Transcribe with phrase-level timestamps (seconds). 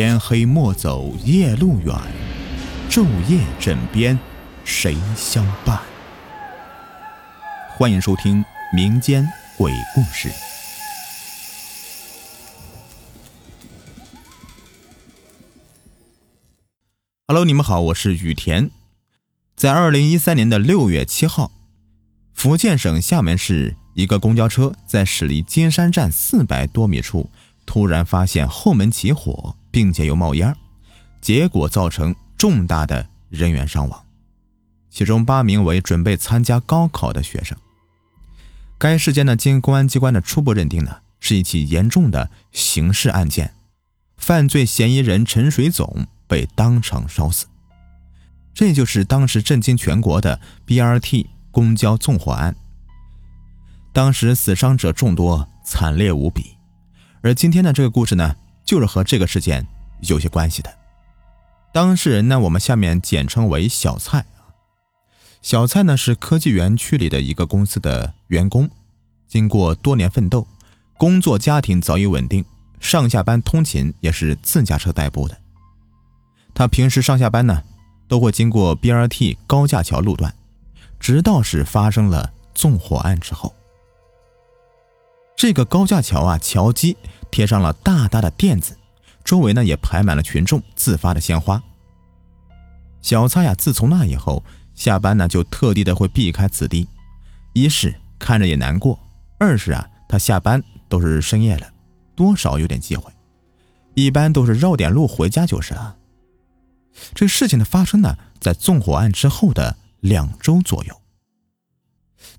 [0.00, 1.92] 天黑莫走夜路远，
[2.88, 4.16] 昼夜枕边
[4.64, 5.80] 谁相伴？
[7.70, 10.30] 欢迎收听民间鬼故事。
[17.26, 18.70] Hello，你们好，我是雨田。
[19.56, 21.50] 在二零一三年的六月七号，
[22.32, 27.32] 福建省厦门市一个公交车在驶离金山站四百多米处，
[27.66, 29.56] 突然发现后门起火。
[29.78, 30.56] 并且又冒烟，
[31.20, 34.04] 结果造成重大的人员伤亡，
[34.90, 37.56] 其中八名为准备参加高考的学生。
[38.76, 43.54] 该事件呢，经公安机关的初步认定呢，是一起严重的刑事案件，
[44.16, 47.46] 犯罪嫌疑人陈水总被当场烧死。
[48.52, 52.56] 这就是当时震惊全国的 BRT 公交纵火案。
[53.92, 56.56] 当时死伤者众多，惨烈无比。
[57.22, 58.34] 而今天的这个故事呢？
[58.68, 59.66] 就是和这个事件
[60.00, 60.70] 有些关系的。
[61.72, 64.52] 当事人呢，我们下面简称为小蔡啊。
[65.40, 68.68] 小蔡呢是科技园区里的一个公司的员工，
[69.26, 70.46] 经过多年奋斗，
[70.98, 72.44] 工作家庭早已稳定，
[72.78, 75.38] 上下班通勤也是自驾车代步的。
[76.52, 77.62] 他平时上下班呢，
[78.06, 80.34] 都会经过 BRT 高架桥路段，
[81.00, 83.54] 直到是发生了纵火案之后。
[85.34, 86.98] 这个高架桥啊，桥基
[87.30, 88.76] 贴上了大大的垫子，
[89.24, 91.62] 周围呢也排满了群众自发的鲜花。
[93.00, 94.42] 小蔡呀，自从那以后，
[94.74, 96.88] 下班呢就特地的会避开此地，
[97.52, 98.98] 一是看着也难过，
[99.38, 101.72] 二是啊，他下班都是深夜了，
[102.16, 103.12] 多少有点忌讳，
[103.94, 105.96] 一般都是绕点路回家就是了。
[107.14, 111.00] 这事情的发生呢，在纵火案之后的两周左右。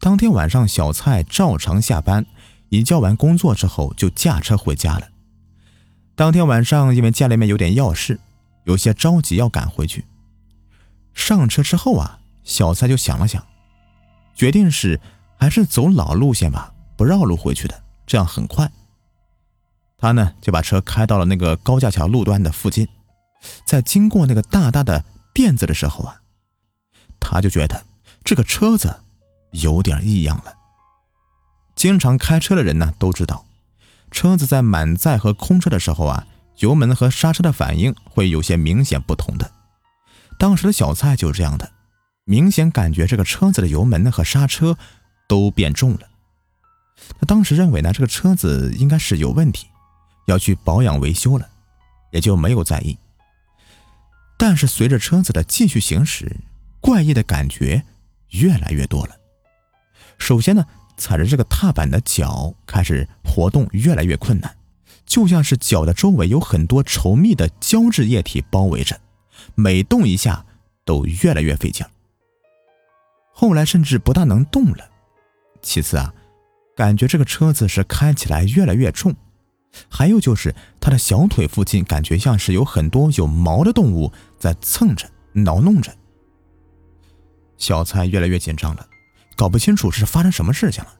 [0.00, 2.24] 当天晚上，小蔡照常下班。
[2.68, 5.08] 一交完工作之后，就驾车回家了。
[6.14, 8.18] 当天晚上，因为家里面有点要事，
[8.64, 10.04] 有些着急要赶回去。
[11.14, 13.44] 上车之后啊，小蔡就想了想，
[14.34, 15.00] 决定是
[15.38, 18.70] 还是走老路线吧，不绕路回去的，这样很快。
[19.98, 22.86] 他呢就把车开到了那个高架桥路段的附近，
[23.64, 26.20] 在经过那个大大的垫子的时候啊，
[27.18, 27.84] 他就觉得
[28.24, 28.94] 这个车子
[29.52, 30.52] 有点异样了。
[31.76, 33.44] 经常开车的人呢都知道，
[34.10, 36.26] 车子在满载和空车的时候啊，
[36.58, 39.52] 油门和刹车的反应会有些明显不同的。
[40.38, 41.70] 当时的小蔡就是这样的，
[42.24, 44.78] 明显感觉这个车子的油门和刹车
[45.28, 46.00] 都变重了。
[47.20, 49.68] 他当时认为呢，这个车子应该是有问题，
[50.26, 51.46] 要去保养维修了，
[52.10, 52.96] 也就没有在意。
[54.38, 56.38] 但是随着车子的继续行驶，
[56.80, 57.84] 怪异的感觉
[58.30, 59.14] 越来越多了。
[60.16, 60.64] 首先呢。
[60.96, 64.56] 踩着这个踏板的脚开始活动越来越困难，
[65.04, 68.98] 就像是脚的周围有很多稠密的胶质液体包围着，
[69.54, 70.44] 每动一下
[70.84, 71.84] 都越来越费劲。
[73.32, 74.88] 后来甚至不大能动了。
[75.60, 76.14] 其次啊，
[76.74, 79.14] 感觉这个车子是开起来越来越重，
[79.90, 85.94] 还有就是他的小腿附近感觉像是有很多有毛的动物在蹭着、挠弄着。
[87.58, 88.86] 小蔡越来越紧张了。
[89.36, 90.94] 搞不清楚是发生什么事情了，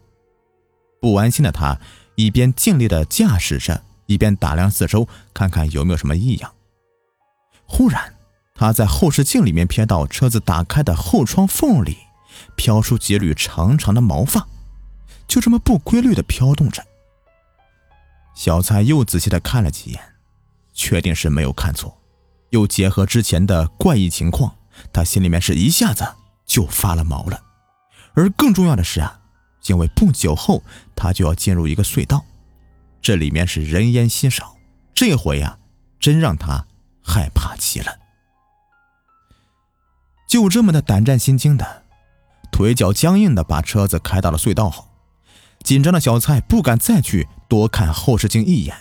[1.01, 1.81] 不安心的他
[2.15, 6.53] 一边尽力的驾驶着，一边打量四周，看看有没有什么异样。
[7.65, 8.15] 忽然，
[8.55, 11.97] 他在后视镜里面瞥到车子打开的后窗缝里
[12.55, 14.47] 飘出几缕长长的毛发，
[15.27, 16.85] 就这么不规律的飘动着。
[18.35, 20.01] 小蔡又仔细的看了几眼，
[20.75, 21.99] 确定是没有看错，
[22.51, 24.55] 又结合之前的怪异情况，
[24.93, 26.07] 他心里面是一下子
[26.45, 27.43] 就发了毛了。
[28.17, 29.21] 而更重要的是啊，
[29.67, 30.63] 因为不久后
[30.97, 32.25] 他就要进入一个隧道，
[33.03, 34.57] 这里面是人烟稀少，
[34.95, 35.59] 这回呀，
[36.01, 36.67] 真让他
[37.05, 37.99] 害怕极了。
[40.27, 41.85] 就这么的胆战心惊的，
[42.51, 44.89] 腿脚僵硬的把车子开到了隧道后，
[45.63, 48.75] 紧张的小蔡不敢再去多看后视镜一眼，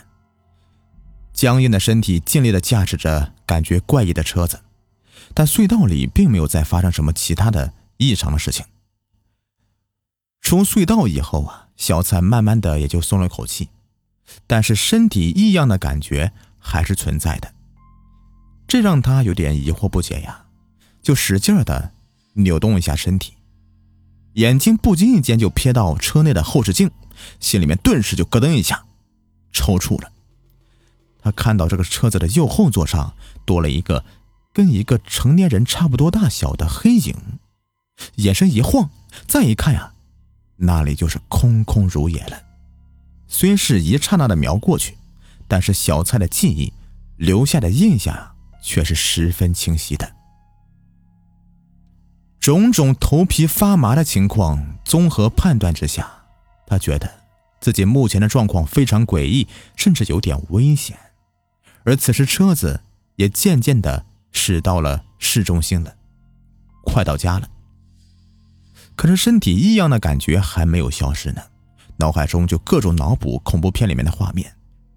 [1.34, 4.62] 僵硬的身体尽力的驾驶着感觉怪异的车子，
[5.34, 8.64] 但隧道里并没有再发生什么其他的异常的事情。
[10.46, 13.68] 出隧道以后啊，小蔡慢慢的也就松了口气，
[14.46, 17.52] 但是身体异样的感觉还是存在的，
[18.68, 20.44] 这让他有点疑惑不解呀，
[21.02, 21.90] 就使劲的
[22.34, 23.34] 扭动一下身体，
[24.34, 26.92] 眼睛不经意间就瞥到车内的后视镜，
[27.40, 28.84] 心里面顿时就咯噔一下，
[29.50, 30.12] 抽搐了。
[31.20, 34.04] 他看到这个车子的右后座上多了一个
[34.52, 37.16] 跟一个成年人差不多大小的黑影，
[38.18, 38.90] 眼神一晃，
[39.26, 39.94] 再一看呀。
[40.56, 42.42] 那里就是空空如也了。
[43.26, 44.96] 虽是一刹那的瞄过去，
[45.48, 46.72] 但是小蔡的记忆
[47.16, 50.14] 留下的印象却是十分清晰的。
[52.38, 56.08] 种种头皮发麻的情况综合判断之下，
[56.66, 57.10] 他觉得
[57.60, 60.96] 自己目前的状况非常诡异，甚至有点危险。
[61.82, 62.80] 而此时车子
[63.16, 65.96] 也渐渐的驶到了市中心了，
[66.84, 67.48] 快到家了。
[68.96, 71.42] 可是身体异样的感觉还没有消失呢，
[71.98, 74.50] 脑海中就各种脑补恐怖片里面的画面。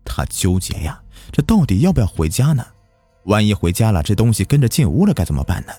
[0.05, 0.99] 他纠结呀，
[1.31, 2.65] 这到底要不要回家呢？
[3.25, 5.73] 万一回家了，这东西跟着进屋了该怎么办呢？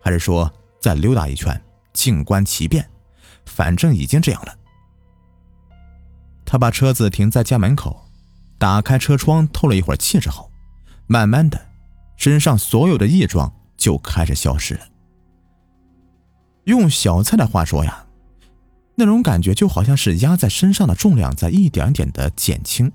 [0.00, 0.50] 还是说
[0.80, 1.60] 再溜达一圈，
[1.92, 2.88] 静观其变？
[3.44, 4.54] 反正已经这样了。
[6.46, 8.08] 他把车子停在家门口，
[8.56, 10.50] 打开车窗透了一会儿气之后，
[11.06, 11.60] 慢慢的，
[12.16, 14.80] 身上所有的异状就开始消失了。
[16.68, 18.04] 用小蔡的话说呀，
[18.94, 22.92] 那种感觉就好像是压在身上的重量在一点点的减轻。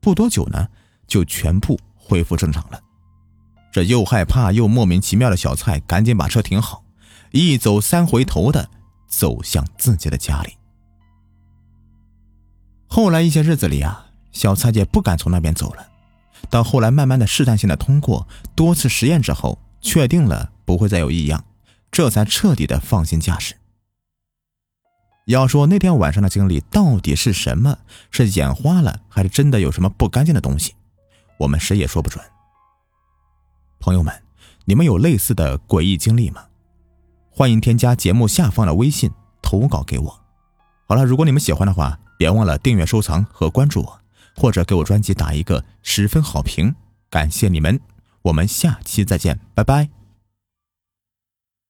[0.00, 0.66] 不多久呢，
[1.06, 2.80] 就全部恢复正常了。
[3.70, 6.82] 这又害怕又莫名其妙的小蔡，赶紧把车停好，
[7.30, 8.68] 一走三回头的
[9.06, 10.54] 走向自己的家里。
[12.88, 15.86] 后来一些日子里啊，小蔡也不敢从那边走了。
[16.50, 18.26] 到后来，慢慢的试探性的通过
[18.56, 21.44] 多次实验之后，确定了不会再有异样，
[21.92, 23.54] 这才彻底的放心驾驶。
[25.26, 27.78] 要说那天晚上的经历到底是什么？
[28.10, 30.74] 是眼花了，还是真的有什么不干净的东西？
[31.36, 32.24] 我们谁也说不准。
[33.78, 34.12] 朋友们，
[34.64, 36.46] 你们有类似的诡异经历吗？
[37.30, 39.10] 欢迎添加节目下方的微信
[39.40, 40.20] 投稿给我。
[40.88, 44.00] 好了，如果你们喜欢的话，别忘了订阅、收藏和关注我，
[44.34, 46.74] 或者给我专辑打一个十分好评，
[47.10, 47.80] 感谢你们。
[48.22, 50.01] 我们下期再见，拜拜。